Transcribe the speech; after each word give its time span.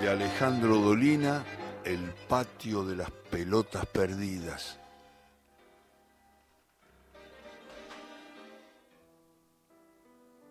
de 0.00 0.08
Alejandro 0.08 0.76
Dolina, 0.76 1.44
El 1.84 2.12
patio 2.28 2.84
de 2.84 2.96
las 2.96 3.10
pelotas 3.10 3.86
perdidas. 3.86 4.78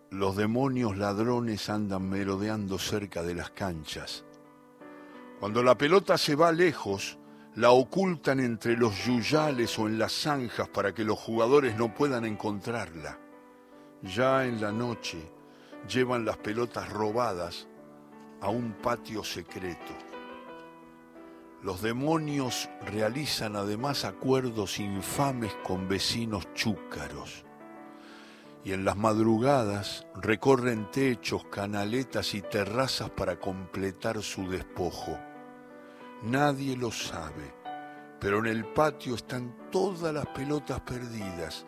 Los 0.09 0.35
demonios 0.35 0.97
ladrones 0.97 1.69
andan 1.69 2.09
merodeando 2.09 2.77
cerca 2.77 3.23
de 3.23 3.35
las 3.35 3.51
canchas. 3.51 4.25
Cuando 5.39 5.63
la 5.63 5.77
pelota 5.77 6.17
se 6.17 6.35
va 6.35 6.51
lejos, 6.51 7.17
la 7.55 7.71
ocultan 7.71 8.39
entre 8.39 8.75
los 8.75 9.05
yuyales 9.05 9.77
o 9.79 9.87
en 9.87 9.99
las 9.99 10.11
zanjas 10.11 10.67
para 10.69 10.93
que 10.93 11.03
los 11.03 11.19
jugadores 11.19 11.77
no 11.77 11.93
puedan 11.93 12.25
encontrarla. 12.25 13.17
Ya 14.01 14.45
en 14.45 14.59
la 14.59 14.71
noche 14.71 15.31
llevan 15.87 16.25
las 16.25 16.37
pelotas 16.37 16.89
robadas 16.89 17.67
a 18.41 18.49
un 18.49 18.73
patio 18.73 19.23
secreto. 19.23 19.93
Los 21.63 21.81
demonios 21.81 22.69
realizan 22.85 23.55
además 23.55 24.05
acuerdos 24.05 24.79
infames 24.79 25.53
con 25.63 25.87
vecinos 25.87 26.47
chúcaros 26.53 27.43
y 28.63 28.73
en 28.73 28.83
las 28.83 28.97
madrugadas 28.97 30.05
recorren 30.15 30.91
techos, 30.91 31.45
canaletas 31.45 32.33
y 32.33 32.41
terrazas 32.41 33.09
para 33.09 33.39
completar 33.39 34.21
su 34.21 34.49
despojo. 34.49 35.17
Nadie 36.23 36.75
lo 36.75 36.91
sabe, 36.91 37.55
pero 38.19 38.39
en 38.39 38.47
el 38.47 38.65
patio 38.65 39.15
están 39.15 39.55
todas 39.71 40.13
las 40.13 40.25
pelotas 40.27 40.81
perdidas, 40.81 41.65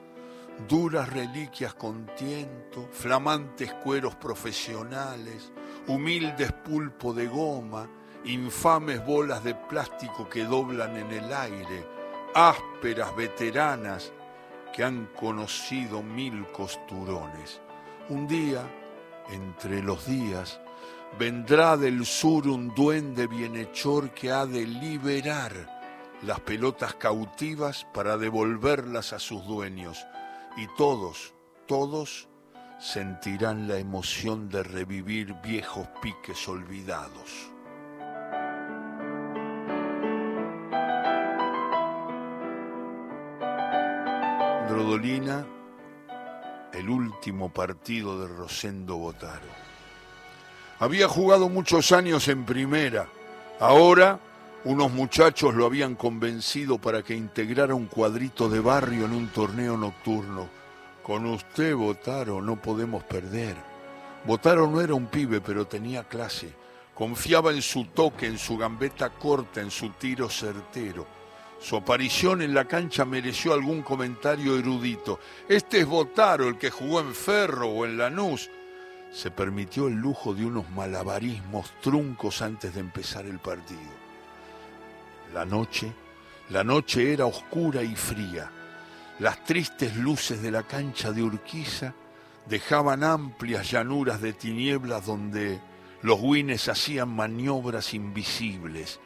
duras 0.68 1.08
reliquias 1.10 1.74
con 1.74 2.06
tiento, 2.18 2.90
flamantes 2.92 3.74
cueros 3.76 4.16
profesionales, 4.16 5.54
humildes 5.88 6.52
pulpo 6.52 7.14
de 7.14 7.28
goma, 7.28 7.90
infames 8.26 9.06
bolas 9.06 9.44
de 9.44 9.56
plástico 9.56 10.30
que 10.30 10.44
doblan 10.44 10.98
en 10.98 11.12
el 11.12 11.34
aire, 11.34 11.86
ásperas 12.34 13.16
veteranas 13.16 14.12
que 14.74 14.84
han 14.84 15.08
conocido 15.08 16.04
mil 16.04 16.46
costurones. 16.52 17.62
Un 18.10 18.28
día, 18.28 18.62
entre 19.30 19.82
los 19.82 20.06
días, 20.06 20.60
vendrá 21.18 21.76
del 21.78 22.06
sur 22.06 22.48
un 22.48 22.74
duende 22.76 23.28
bienhechor 23.28 24.12
que 24.12 24.32
ha 24.32 24.46
de 24.46 24.66
liberar 24.66 25.80
las 26.22 26.40
pelotas 26.42 26.96
cautivas 26.96 27.86
para 27.94 28.18
devolverlas 28.18 29.14
a 29.14 29.20
sus 29.20 29.46
dueños. 29.46 30.06
Y 30.58 30.68
todos, 30.78 31.34
todos 31.66 32.29
sentirán 32.80 33.68
la 33.68 33.78
emoción 33.78 34.50
de 34.50 34.64
revivir 34.64 35.36
viejos 35.44 35.88
piques 36.02 36.48
olvidados. 36.48 37.52
Drodolina, 44.70 45.46
el 46.74 46.90
último 46.90 47.52
partido 47.52 48.22
de 48.22 48.28
Rosendo 48.28 48.98
Botaro. 48.98 49.48
Había 50.80 51.10
jugado 51.10 51.50
muchos 51.50 51.92
años 51.92 52.28
en 52.30 52.46
primera. 52.46 53.08
Ahora 53.60 54.20
unos 54.64 54.92
muchachos 54.92 55.56
lo 55.56 55.66
habían 55.66 55.96
convencido 55.96 56.78
para 56.78 57.02
que 57.02 57.16
integrara 57.16 57.74
un 57.76 57.88
cuadrito 57.88 58.50
de 58.50 58.60
barrio 58.60 59.06
en 59.06 59.14
un 59.14 59.28
torneo 59.30 59.76
nocturno. 59.76 60.50
Con 61.04 61.26
usted, 61.26 61.76
Botaro, 61.76 62.42
no 62.42 62.56
podemos 62.56 63.04
perder. 63.04 63.56
Botaro 64.26 64.68
no 64.68 64.82
era 64.82 64.94
un 64.94 65.08
pibe, 65.08 65.42
pero 65.42 65.66
tenía 65.66 66.04
clase. 66.04 66.54
Confiaba 66.94 67.52
en 67.52 67.62
su 67.62 67.86
toque, 67.86 68.28
en 68.28 68.38
su 68.38 68.58
gambeta 68.58 69.10
corta, 69.10 69.62
en 69.62 69.72
su 69.72 69.90
tiro 69.92 70.30
certero. 70.30 71.08
Su 71.60 71.76
aparición 71.76 72.42
en 72.42 72.54
la 72.54 72.66
cancha 72.66 73.06
mereció 73.06 73.54
algún 73.54 73.82
comentario 73.82 74.58
erudito. 74.58 75.20
Este 75.48 75.80
es 75.80 75.86
Botaro, 75.86 76.48
el 76.48 76.58
que 76.58 76.70
jugó 76.70 77.00
en 77.00 77.14
Ferro 77.14 77.68
o 77.68 77.86
en 77.86 77.98
Lanús. 77.98 78.50
Se 79.12 79.32
permitió 79.32 79.88
el 79.88 79.96
lujo 79.96 80.34
de 80.34 80.46
unos 80.46 80.70
malabarismos 80.70 81.72
truncos 81.82 82.42
antes 82.42 82.74
de 82.76 82.80
empezar 82.80 83.26
el 83.26 83.40
partido. 83.40 83.80
La 85.34 85.46
noche, 85.46 85.92
la 86.50 86.64
noche 86.64 87.14
era 87.14 87.26
oscura 87.26 87.84
y 87.84 87.96
fría. 87.96 88.52
Las 89.20 89.44
tristes 89.44 89.96
luces 89.96 90.42
de 90.42 90.52
la 90.52 90.64
cancha 90.64 91.12
de 91.12 91.24
Urquiza 91.24 91.94
dejaban 92.48 93.04
amplias 93.04 93.70
llanuras 93.70 94.22
de 94.22 94.34
tinieblas 94.34 95.06
donde 95.06 95.60
los 96.02 96.20
guines 96.22 96.70
hacían 96.70 97.10
maniobras 97.10 97.94
invisibles 97.94 99.00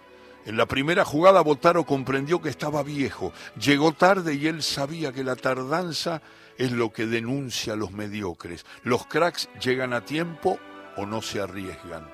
en 0.46 0.58
la 0.58 0.66
primera 0.66 1.06
jugada 1.06 1.42
Botaro 1.42 1.86
comprendió 1.86 2.42
que 2.42 2.50
estaba 2.50 2.84
viejo, 2.84 3.32
llegó 3.58 3.94
tarde 3.94 4.34
y 4.34 4.48
él 4.48 4.62
sabía 4.62 5.14
que 5.14 5.24
la 5.24 5.38
tardanza 5.38 6.22
es 6.58 6.74
lo 6.74 6.92
que 6.92 7.06
denuncia 7.06 7.74
a 7.74 7.76
los 7.78 7.92
mediocres. 7.92 8.66
Los 8.84 9.08
cracks 9.08 9.48
llegan 9.62 9.94
a 9.94 10.04
tiempo 10.04 10.60
o 10.98 11.06
no 11.06 11.22
se 11.22 11.40
arriesgan. 11.40 12.10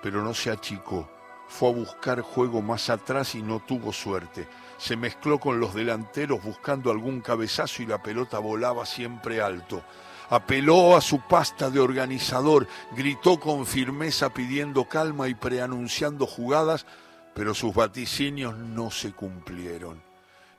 Pero 0.00 0.22
no 0.22 0.32
se 0.32 0.50
achicó, 0.50 1.10
fue 1.48 1.70
a 1.70 1.72
buscar 1.72 2.20
juego 2.20 2.62
más 2.62 2.88
atrás 2.88 3.34
y 3.34 3.42
no 3.42 3.58
tuvo 3.58 3.92
suerte. 3.92 4.46
Se 4.78 4.96
mezcló 4.96 5.38
con 5.38 5.60
los 5.60 5.74
delanteros 5.74 6.42
buscando 6.42 6.90
algún 6.90 7.20
cabezazo 7.20 7.82
y 7.82 7.86
la 7.86 8.02
pelota 8.02 8.38
volaba 8.38 8.86
siempre 8.86 9.40
alto 9.40 9.82
apeló 10.30 10.96
a 10.96 11.02
su 11.02 11.20
pasta 11.20 11.68
de 11.68 11.80
organizador, 11.80 12.66
gritó 12.96 13.38
con 13.38 13.66
firmeza 13.66 14.30
pidiendo 14.30 14.88
calma 14.88 15.28
y 15.28 15.34
preanunciando 15.34 16.26
jugadas 16.26 16.86
pero 17.34 17.52
sus 17.52 17.74
vaticinios 17.74 18.56
no 18.56 18.90
se 18.90 19.12
cumplieron. 19.12 20.02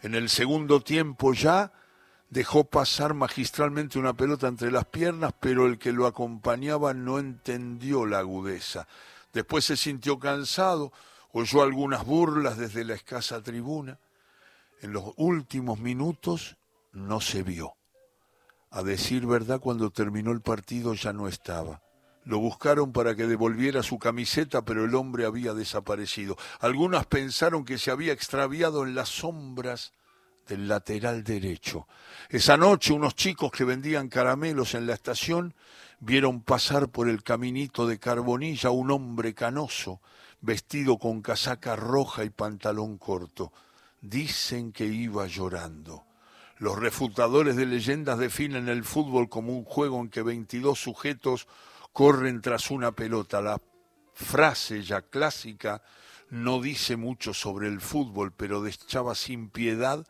En 0.03 0.13
el 0.13 0.29
segundo 0.29 0.81
tiempo 0.81 1.33
ya 1.33 1.71
dejó 2.29 2.65
pasar 2.65 3.13
magistralmente 3.13 3.97
una 3.97 4.13
pelota 4.13 4.47
entre 4.47 4.71
las 4.71 4.85
piernas, 4.85 5.33
pero 5.39 5.65
el 5.65 5.79
que 5.79 5.93
lo 5.93 6.05
acompañaba 6.05 6.93
no 6.93 7.17
entendió 7.17 8.05
la 8.05 8.19
agudeza. 8.19 8.87
Después 9.33 9.65
se 9.65 9.77
sintió 9.77 10.19
cansado, 10.19 10.91
oyó 11.31 11.63
algunas 11.63 12.05
burlas 12.05 12.57
desde 12.57 12.83
la 12.83 12.93
escasa 12.93 13.41
tribuna. 13.41 13.97
En 14.81 14.93
los 14.93 15.13
últimos 15.17 15.79
minutos 15.79 16.57
no 16.91 17.21
se 17.21 17.43
vio. 17.43 17.73
A 18.71 18.83
decir 18.83 19.25
verdad, 19.25 19.59
cuando 19.59 19.89
terminó 19.89 20.31
el 20.31 20.41
partido 20.41 20.93
ya 20.93 21.13
no 21.13 21.27
estaba. 21.27 21.81
Lo 22.25 22.39
buscaron 22.39 22.91
para 22.91 23.15
que 23.15 23.27
devolviera 23.27 23.83
su 23.83 23.99
camiseta, 23.99 24.63
pero 24.63 24.83
el 24.83 24.95
hombre 24.95 25.25
había 25.25 25.53
desaparecido. 25.53 26.35
Algunas 26.59 27.05
pensaron 27.05 27.63
que 27.63 27.77
se 27.77 27.91
había 27.91 28.13
extraviado 28.13 28.83
en 28.83 28.95
las 28.95 29.09
sombras 29.09 29.93
del 30.47 30.67
lateral 30.67 31.23
derecho. 31.23 31.87
Esa 32.29 32.57
noche 32.57 32.93
unos 32.93 33.15
chicos 33.15 33.51
que 33.51 33.63
vendían 33.63 34.09
caramelos 34.09 34.73
en 34.73 34.87
la 34.87 34.93
estación 34.93 35.53
vieron 35.99 36.41
pasar 36.41 36.89
por 36.89 37.09
el 37.09 37.23
caminito 37.23 37.87
de 37.87 37.99
Carbonilla 37.99 38.71
un 38.71 38.91
hombre 38.91 39.33
canoso, 39.33 40.01
vestido 40.41 40.97
con 40.97 41.21
casaca 41.21 41.75
roja 41.75 42.23
y 42.23 42.29
pantalón 42.29 42.97
corto. 42.97 43.51
Dicen 44.07 44.71
que 44.71 44.85
iba 44.85 45.25
llorando. 45.25 46.05
Los 46.59 46.77
refutadores 46.77 47.55
de 47.55 47.65
leyendas 47.65 48.19
definen 48.19 48.69
el 48.69 48.83
fútbol 48.83 49.29
como 49.29 49.57
un 49.57 49.65
juego 49.65 49.99
en 49.99 50.09
que 50.09 50.21
22 50.21 50.79
sujetos 50.79 51.47
corren 51.91 52.39
tras 52.41 52.69
una 52.69 52.91
pelota. 52.91 53.41
La 53.41 53.59
frase 54.13 54.83
ya 54.83 55.01
clásica 55.01 55.81
no 56.29 56.61
dice 56.61 56.97
mucho 56.97 57.33
sobre 57.33 57.67
el 57.67 57.81
fútbol, 57.81 58.31
pero 58.31 58.61
deschaba 58.61 59.15
sin 59.15 59.49
piedad 59.49 60.05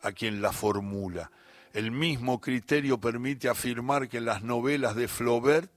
a 0.00 0.12
quien 0.12 0.40
la 0.40 0.52
formula. 0.52 1.30
El 1.74 1.90
mismo 1.90 2.40
criterio 2.40 2.98
permite 2.98 3.50
afirmar 3.50 4.08
que 4.08 4.22
las 4.22 4.42
novelas 4.42 4.96
de 4.96 5.06
Flaubert 5.06 5.70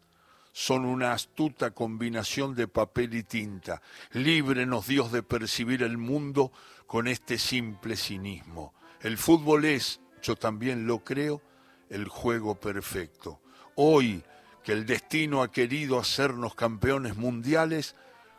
son 0.58 0.86
una 0.86 1.12
astuta 1.12 1.70
combinación 1.70 2.56
de 2.56 2.68
papel 2.68 3.14
y 3.14 3.22
tinta. 3.22 3.80
Líbrenos 4.14 4.88
Dios 4.88 5.12
de 5.12 5.22
percibir 5.22 5.84
el 5.84 6.00
mundo 6.00 6.52
con 6.88 7.08
este 7.08 7.38
simple 7.38 7.96
cinismo. 7.96 8.74
El 9.02 9.20
fútbol 9.20 9.66
es, 9.66 10.00
yo 10.24 10.36
también 10.36 10.88
lo 10.88 11.04
creo, 11.04 11.44
el 11.92 12.08
juego 12.08 12.60
perfecto. 12.60 13.40
Hoy, 13.76 14.24
que 14.64 14.72
el 14.72 14.88
destino 14.88 15.44
ha 15.44 15.52
querido 15.52 16.00
hacernos 16.00 16.56
campeones 16.56 17.18
mundiales, 17.18 17.96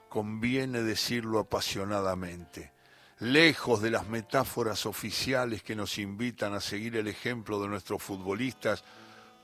conviene 0.09 0.83
decirlo 0.83 1.39
apasionadamente. 1.39 2.73
Lejos 3.21 3.81
de 3.81 3.93
las 3.93 4.09
metáforas 4.09 4.87
oficiales 4.87 5.63
que 5.63 5.77
nos 5.77 5.99
invitan 5.99 6.53
a 6.53 6.61
seguir 6.61 6.97
el 6.97 7.07
ejemplo 7.07 7.63
de 7.63 7.69
nuestros 7.69 8.03
futbolistas 8.03 8.83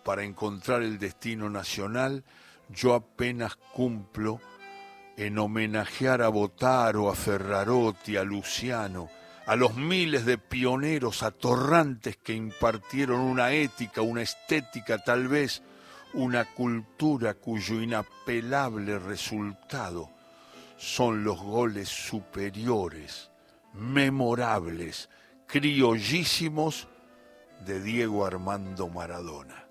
para 0.05 0.25
encontrar 0.25 0.83
el 0.83 0.99
destino 0.99 1.49
nacional, 1.49 2.25
yo 2.75 2.95
apenas 2.95 3.57
cumplo 3.57 4.41
en 5.17 5.39
homenajear 5.39 6.23
a 6.23 6.29
Botaro, 6.29 7.09
a 7.09 7.15
Ferrarotti, 7.15 8.17
a 8.17 8.25
Luciano, 8.25 9.09
a 9.47 9.57
los 9.57 9.77
miles 9.77 10.25
de 10.25 10.39
pioneros 10.39 11.23
atorrantes 11.23 12.17
que 12.17 12.35
impartieron 12.35 13.21
una 13.21 13.53
ética, 13.53 14.03
una 14.03 14.23
estética 14.23 14.99
tal 14.99 15.29
vez, 15.29 15.63
una 16.15 16.45
cultura 16.45 17.35
cuyo 17.35 17.81
inapelable 17.81 18.99
resultado 18.99 20.11
son 20.77 21.25
los 21.25 21.41
goles 21.41 21.89
superiores, 21.89 23.31
memorables, 23.73 25.09
criollísimos 25.47 26.89
de 27.65 27.81
Diego 27.81 28.27
Armando 28.27 28.89
Maradona. 28.89 29.67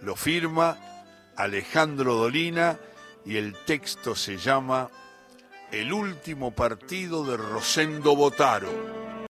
Lo 0.00 0.16
firma 0.16 0.76
Alejandro 1.38 2.14
Dolina 2.14 2.76
y 3.24 3.36
el 3.36 3.54
texto 3.64 4.16
se 4.16 4.38
llama 4.38 4.90
El 5.70 5.92
último 5.92 6.50
partido 6.50 7.24
de 7.24 7.36
Rosendo 7.36 8.16
Botaro. 8.16 8.97